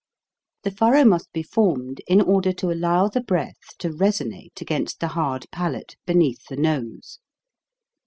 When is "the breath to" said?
3.07-3.91